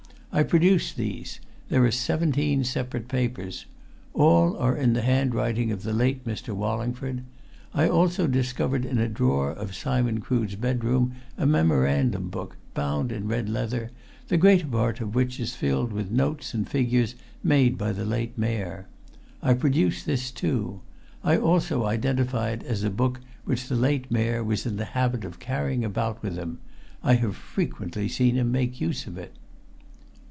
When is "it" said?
22.51-22.63, 29.17-29.33